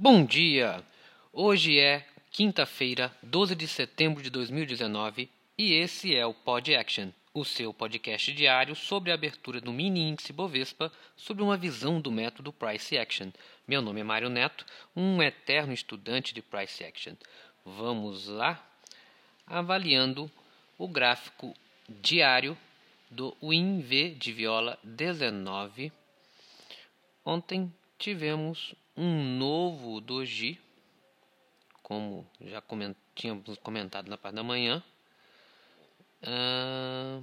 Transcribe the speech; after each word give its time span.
Bom 0.00 0.24
dia! 0.24 0.80
Hoje 1.32 1.80
é 1.80 2.06
quinta-feira, 2.30 3.12
12 3.20 3.56
de 3.56 3.66
setembro 3.66 4.22
de 4.22 4.30
2019 4.30 5.28
e 5.58 5.72
esse 5.72 6.14
é 6.14 6.24
o 6.24 6.32
Pod 6.32 6.72
Action, 6.72 7.08
o 7.34 7.44
seu 7.44 7.74
podcast 7.74 8.32
diário 8.32 8.76
sobre 8.76 9.10
a 9.10 9.14
abertura 9.14 9.60
do 9.60 9.72
mini 9.72 10.02
índice 10.02 10.32
Bovespa 10.32 10.92
sob 11.16 11.42
uma 11.42 11.56
visão 11.56 12.00
do 12.00 12.12
método 12.12 12.52
Price 12.52 12.96
Action. 12.96 13.32
Meu 13.66 13.82
nome 13.82 14.00
é 14.00 14.04
Mário 14.04 14.28
Neto, 14.28 14.64
um 14.94 15.20
eterno 15.20 15.72
estudante 15.72 16.32
de 16.32 16.42
Price 16.42 16.84
Action. 16.84 17.14
Vamos 17.66 18.28
lá? 18.28 18.64
Avaliando 19.44 20.30
o 20.78 20.86
gráfico 20.86 21.52
diário 21.88 22.56
do 23.10 23.36
WinV 23.42 24.10
de 24.10 24.32
viola 24.32 24.78
19. 24.84 25.90
Ontem 27.24 27.74
tivemos 27.98 28.76
um 28.98 29.22
novo 29.38 30.00
doji, 30.00 30.60
como 31.84 32.26
já 32.40 32.60
coment, 32.60 32.96
tínhamos 33.14 33.56
comentado 33.58 34.08
na 34.08 34.18
parte 34.18 34.34
da 34.34 34.42
manhã, 34.42 34.82
uh, 36.24 37.22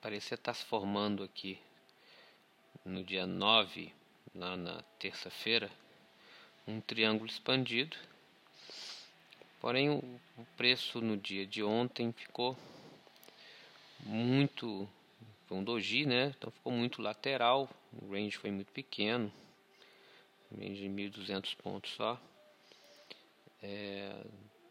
parecia 0.00 0.34
estar 0.34 0.54
se 0.54 0.64
formando 0.64 1.22
aqui 1.22 1.58
no 2.84 3.02
dia 3.02 3.26
9, 3.26 3.92
lá 4.34 4.56
na 4.56 4.82
terça-feira, 4.98 5.70
um 6.66 6.80
triângulo 6.80 7.28
expandido. 7.28 7.96
Porém, 9.60 9.90
o 9.90 10.46
preço 10.56 11.00
no 11.00 11.16
dia 11.16 11.46
de 11.46 11.62
ontem 11.62 12.12
ficou 12.12 12.56
muito 14.00 14.88
foi 15.46 15.56
um 15.56 15.64
doji, 15.64 16.06
né? 16.06 16.34
Então 16.36 16.50
ficou 16.50 16.72
muito 16.72 17.00
lateral, 17.00 17.68
o 17.92 18.12
range 18.12 18.36
foi 18.36 18.50
muito 18.50 18.72
pequeno, 18.72 19.32
range 20.56 20.82
de 20.82 20.88
1.200 20.88 21.56
pontos 21.56 21.92
só, 21.92 22.20
é, 23.62 24.24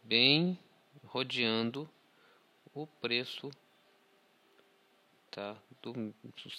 bem 0.04 0.58
rodeando 1.04 1.88
o 2.74 2.86
preço 2.86 3.50
tá, 5.30 5.56
do 5.82 5.92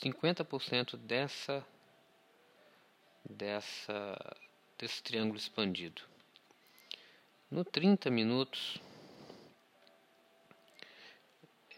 50% 0.02 0.98
dessa 0.98 1.66
dessa 3.30 4.18
desse 4.78 5.04
triângulo 5.04 5.38
expandido. 5.38 6.02
No 7.52 7.64
30 7.64 8.10
minutos 8.10 8.80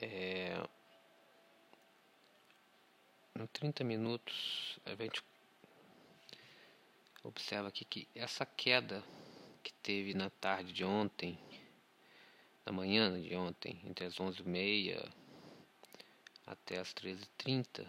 é, 0.02 0.62
no 3.40 3.48
30 3.48 3.86
minutos 3.86 4.78
a 4.86 4.94
gente 4.96 5.24
observa 7.24 7.70
aqui 7.70 7.86
que 7.86 8.06
essa 8.14 8.46
queda 8.46 9.02
que 9.64 9.72
teve 9.76 10.14
na 10.14 10.30
tarde 10.30 10.74
de 10.74 10.84
ontem, 10.84 11.40
na 12.66 12.74
manhã 12.74 13.20
de 13.22 13.34
ontem, 13.38 13.80
entre 13.86 14.06
as 14.06 14.16
11h30 14.16 15.10
até 16.46 16.80
as 16.80 16.94
13h30, 16.94 17.88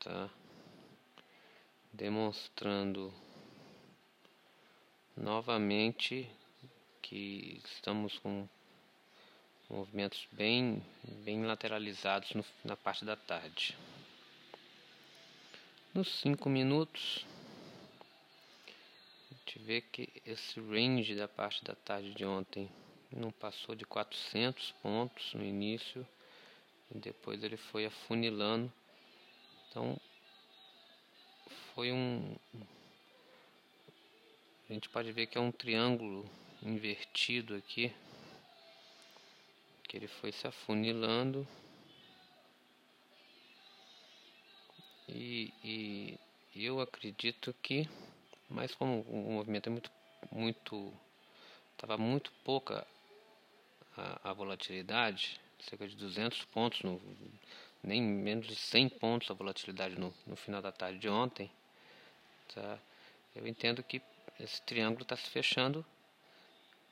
Tá? 0.00 0.28
Demonstrando 1.92 3.14
novamente 5.16 6.28
que 7.00 7.62
estamos 7.64 8.18
com 8.18 8.48
movimentos 9.70 10.26
bem, 10.32 10.84
bem 11.24 11.44
lateralizados 11.46 12.34
no, 12.34 12.44
na 12.64 12.76
parte 12.76 13.04
da 13.04 13.14
tarde. 13.14 13.76
Nos 15.96 16.20
5 16.20 16.50
minutos, 16.50 17.24
a 19.30 19.34
gente 19.34 19.58
vê 19.60 19.80
que 19.80 20.12
esse 20.26 20.60
range 20.60 21.14
da 21.14 21.26
parte 21.26 21.64
da 21.64 21.74
tarde 21.74 22.12
de 22.12 22.22
ontem 22.22 22.68
não 23.10 23.30
passou 23.30 23.74
de 23.74 23.86
400 23.86 24.72
pontos 24.82 25.32
no 25.32 25.42
início 25.42 26.06
e 26.94 26.98
depois 26.98 27.42
ele 27.42 27.56
foi 27.56 27.86
afunilando 27.86 28.70
Então, 29.70 29.98
foi 31.74 31.90
um. 31.90 32.36
A 34.68 34.74
gente 34.74 34.90
pode 34.90 35.10
ver 35.12 35.28
que 35.28 35.38
é 35.38 35.40
um 35.40 35.50
triângulo 35.50 36.28
invertido 36.62 37.54
aqui, 37.54 37.90
que 39.88 39.96
ele 39.96 40.08
foi 40.08 40.30
se 40.30 40.46
afunilando. 40.46 41.48
E, 45.08 46.18
e 46.54 46.64
eu 46.64 46.80
acredito 46.80 47.54
que, 47.62 47.88
mas 48.48 48.74
como 48.74 49.02
o 49.02 49.32
movimento 49.32 49.68
é 49.68 49.70
muito, 49.70 49.90
muito, 50.30 50.92
estava 51.72 51.96
muito 51.96 52.32
pouca 52.44 52.86
a, 53.96 54.30
a, 54.30 54.32
volatilidade, 54.32 55.40
cerca 55.60 55.86
de 55.86 55.96
200 55.96 56.44
pontos, 56.46 56.82
no, 56.82 57.00
nem 57.82 58.02
menos 58.02 58.46
de 58.46 58.56
100 58.56 58.88
pontos 58.88 59.30
a 59.30 59.34
volatilidade 59.34 59.98
no, 59.98 60.12
no 60.26 60.36
final 60.36 60.60
da 60.60 60.72
tarde 60.72 60.98
de 60.98 61.08
ontem, 61.08 61.50
tá? 62.54 62.78
eu 63.34 63.46
entendo 63.46 63.82
que 63.82 64.02
esse 64.40 64.60
triângulo 64.62 65.02
está 65.02 65.16
se 65.16 65.30
fechando 65.30 65.84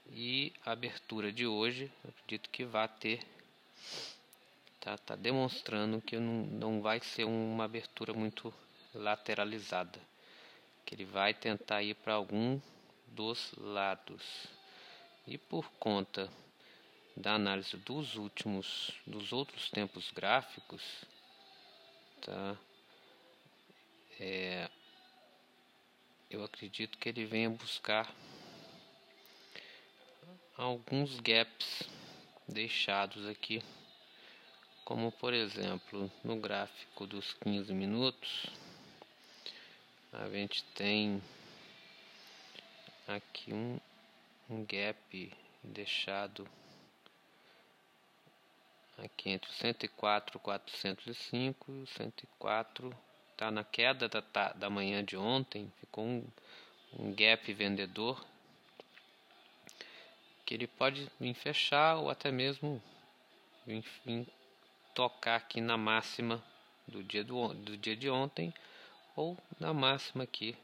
e 0.09 0.53
a 0.65 0.73
abertura 0.73 1.33
de 1.33 1.47
hoje, 1.47 1.91
eu 2.05 2.11
acredito 2.11 2.51
que 2.51 2.65
vai 2.65 2.87
ter 2.87 3.21
tá, 4.85 4.99
tá 4.99 5.17
demonstrando 5.17 6.01
que 6.03 6.19
não, 6.19 6.45
não 6.45 6.83
vai 6.83 7.01
ser 7.01 7.25
uma 7.25 7.65
abertura 7.65 8.13
muito 8.13 8.53
lateralizada, 8.95 9.99
que 10.85 10.95
ele 10.95 11.07
vai 11.07 11.33
tentar 11.33 11.83
ir 11.83 11.95
para 11.95 12.13
algum 12.13 12.61
dos 13.09 13.53
lados. 13.57 14.47
E 15.27 15.39
por 15.39 15.67
conta 15.81 16.31
da 17.17 17.35
análise 17.35 17.79
dos 17.79 18.17
últimos, 18.17 18.93
dos 19.07 19.33
outros 19.33 19.71
tempos 19.71 20.11
gráficos, 20.11 20.83
tá? 22.21 22.57
É, 24.21 24.69
eu 26.29 26.45
acredito 26.45 26.99
que 26.99 27.09
ele 27.09 27.25
venha 27.25 27.49
buscar 27.49 28.15
alguns 30.57 31.19
gaps 31.21 31.85
deixados 32.47 33.27
aqui 33.27 33.63
como 34.85 35.11
por 35.11 35.33
exemplo 35.33 36.11
no 36.23 36.37
gráfico 36.37 37.07
dos 37.07 37.33
15 37.43 37.73
minutos 37.73 38.47
a 40.13 40.29
gente 40.29 40.63
tem 40.75 41.23
aqui 43.09 43.53
um, 43.53 43.81
um 44.51 44.65
gap 44.65 45.33
deixado 45.63 46.47
aqui 48.99 49.31
entre 49.31 49.51
104 49.53 50.39
405 50.39 51.73
e 51.73 51.87
104 51.87 52.97
está 53.33 53.51
na 53.51 53.65
queda 53.65 54.07
da, 54.07 54.53
da 54.53 54.69
manhã 54.69 55.03
de 55.03 55.17
ontem 55.17 55.73
ficou 55.81 56.05
um, 56.05 56.27
um 56.99 57.15
gap 57.15 57.53
vendedor 57.55 58.23
que 60.45 60.53
ele 60.53 60.67
pode 60.67 61.11
vir 61.19 61.33
fechar 61.33 61.97
ou 61.97 62.11
até 62.11 62.31
mesmo 62.31 62.83
vir, 63.67 63.83
vir 64.05 64.27
tocar 64.95 65.37
aqui 65.37 65.61
na 65.61 65.77
máxima 65.77 66.43
do 66.87 67.03
dia, 67.03 67.25
do, 67.25 67.53
do 67.55 67.77
dia 67.77 67.97
de 67.97 68.09
ontem 68.09 68.55
ou 69.17 69.37
na 69.59 69.75
máxima 69.75 70.25
aqui 70.25 70.57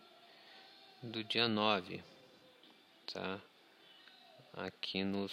do 1.03 1.25
dia 1.25 1.49
9, 1.49 2.03
tá? 3.13 3.41
Aqui 4.53 5.03
nos 5.03 5.33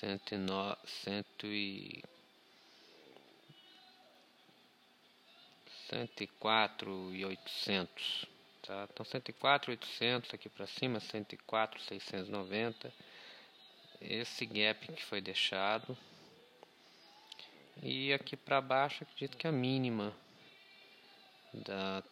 109, 0.00 0.76
100 0.86 1.24
e 1.44 2.04
104 5.90 7.14
e 7.14 7.24
800, 7.24 8.26
tá? 8.62 8.88
Então 8.92 9.04
104 9.04 9.72
800 9.72 10.34
aqui 10.34 10.48
para 10.48 10.66
cima, 10.66 11.00
104 11.00 11.80
690. 11.82 12.92
Esse 14.00 14.46
gap 14.46 14.92
que 14.92 15.04
foi 15.04 15.20
deixado 15.20 15.98
e 17.82 18.12
aqui 18.12 18.36
para 18.36 18.60
baixo 18.60 19.04
acredito 19.04 19.36
que 19.36 19.46
a 19.46 19.52
mínima 19.52 20.14
da, 21.52 22.02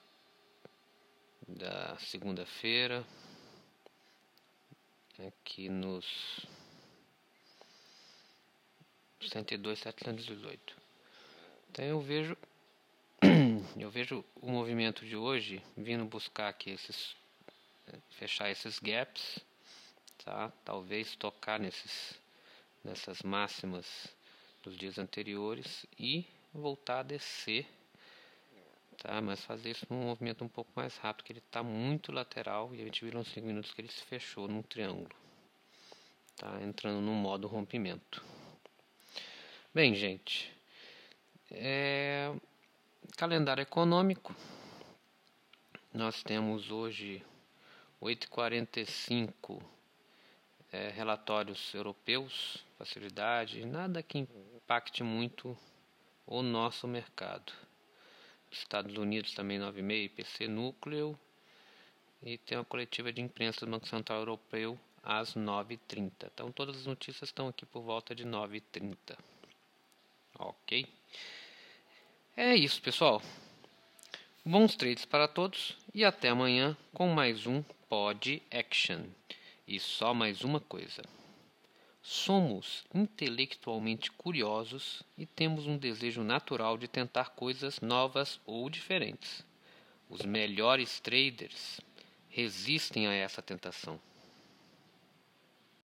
da 1.46 1.96
segunda-feira. 1.98 3.04
Aqui 5.26 5.68
nos 5.68 6.46
102,718. 9.20 10.76
Então 11.70 11.84
eu 11.84 12.00
vejo 12.00 12.36
eu 13.78 13.90
vejo 13.90 14.24
o 14.36 14.50
movimento 14.50 15.06
de 15.06 15.16
hoje 15.16 15.62
vindo 15.76 16.04
buscar 16.04 16.48
aqui 16.48 16.70
esses 16.70 17.16
fechar 18.10 18.50
esses 18.50 18.78
gaps, 18.78 19.38
tá? 20.24 20.52
Talvez 20.64 21.16
tocar 21.16 21.58
nesses 21.58 22.18
nessas 22.84 23.22
máximas 23.22 24.14
dos 24.66 24.76
dias 24.76 24.98
anteriores 24.98 25.86
e 25.96 26.26
voltar 26.52 26.98
a 26.98 27.02
descer, 27.04 27.64
tá? 28.98 29.20
Mas 29.20 29.44
fazer 29.44 29.70
isso 29.70 29.86
num 29.88 30.02
movimento 30.02 30.44
um 30.44 30.48
pouco 30.48 30.72
mais 30.74 30.96
rápido, 30.96 31.24
que 31.24 31.32
ele 31.32 31.38
está 31.38 31.62
muito 31.62 32.10
lateral 32.10 32.74
e 32.74 32.82
a 32.82 32.84
gente 32.84 33.04
viu 33.04 33.16
uns 33.16 33.28
5 33.28 33.46
minutos 33.46 33.72
que 33.72 33.80
ele 33.80 33.92
se 33.92 34.02
fechou 34.02 34.48
num 34.48 34.62
triângulo, 34.62 35.14
tá? 36.36 36.60
Entrando 36.62 37.00
no 37.00 37.12
modo 37.12 37.46
rompimento. 37.46 38.20
Bem, 39.72 39.94
gente, 39.94 40.52
é... 41.48 42.34
calendário 43.16 43.62
econômico. 43.62 44.34
Nós 45.94 46.24
temos 46.24 46.72
hoje 46.72 47.22
8h45 48.02 49.62
é, 50.72 50.88
relatórios 50.88 51.72
europeus, 51.72 52.64
facilidade, 52.76 53.64
nada 53.64 54.02
que 54.02 54.26
impacte 54.66 55.04
muito 55.04 55.56
o 56.26 56.42
nosso 56.42 56.88
mercado. 56.88 57.52
Estados 58.50 58.96
Unidos 58.96 59.32
também 59.32 59.60
9,5, 59.60 60.04
IPC 60.06 60.48
núcleo 60.48 61.16
e 62.20 62.36
tem 62.36 62.58
uma 62.58 62.64
coletiva 62.64 63.12
de 63.12 63.20
imprensa 63.20 63.64
do 63.64 63.70
Banco 63.70 63.86
Central 63.86 64.18
Europeu 64.18 64.76
às 65.04 65.36
9h30. 65.36 66.10
Então 66.34 66.50
todas 66.50 66.78
as 66.78 66.86
notícias 66.86 67.28
estão 67.28 67.46
aqui 67.46 67.64
por 67.64 67.80
volta 67.82 68.12
de 68.12 68.24
9h30. 68.24 69.16
Ok? 70.36 70.84
É 72.36 72.56
isso, 72.56 72.82
pessoal. 72.82 73.23
Bons 74.44 74.75
trades 74.75 75.04
para 75.04 75.28
todos 75.28 75.76
e 75.94 76.04
até 76.04 76.30
amanhã 76.30 76.76
com 76.92 77.06
mais 77.11 77.46
um 77.46 77.62
Pod 77.88 78.42
Action. 78.50 79.04
E 79.68 79.78
só 79.78 80.12
mais 80.12 80.42
uma 80.42 80.58
coisa. 80.58 81.02
Somos 82.08 82.84
intelectualmente 82.94 84.12
curiosos 84.12 85.02
e 85.18 85.26
temos 85.26 85.66
um 85.66 85.76
desejo 85.76 86.22
natural 86.22 86.78
de 86.78 86.86
tentar 86.86 87.30
coisas 87.30 87.80
novas 87.80 88.40
ou 88.46 88.70
diferentes. 88.70 89.44
Os 90.08 90.20
melhores 90.25 91.00
traders 91.00 91.80
resistem 92.28 93.08
a 93.08 93.12
essa 93.12 93.42
tentação. 93.42 94.00